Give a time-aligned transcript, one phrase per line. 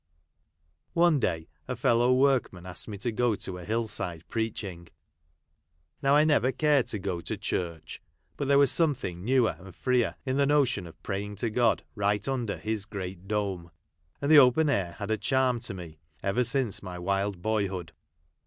[0.95, 4.87] One day a fellow workman asked me to go to a hill side preaching.
[6.01, 8.01] Now I never cared to go1 to church;
[8.35, 12.27] but there was something newer and freer in the notion of praying to God right
[12.27, 13.69] under His great dome;
[14.19, 17.91] and the open air had had a charm to me ever since my wild boyhood.